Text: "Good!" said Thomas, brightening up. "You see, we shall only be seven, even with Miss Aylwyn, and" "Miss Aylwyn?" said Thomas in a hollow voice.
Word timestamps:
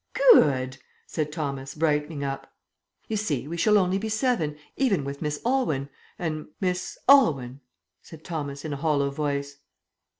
"Good!" 0.33 0.79
said 1.05 1.31
Thomas, 1.31 1.75
brightening 1.75 2.23
up. 2.23 2.51
"You 3.07 3.15
see, 3.17 3.47
we 3.47 3.55
shall 3.55 3.77
only 3.77 3.99
be 3.99 4.09
seven, 4.09 4.57
even 4.75 5.03
with 5.03 5.21
Miss 5.21 5.39
Aylwyn, 5.45 5.89
and" 6.17 6.47
"Miss 6.59 6.97
Aylwyn?" 7.07 7.59
said 8.01 8.23
Thomas 8.23 8.65
in 8.65 8.73
a 8.73 8.77
hollow 8.77 9.11
voice. 9.11 9.57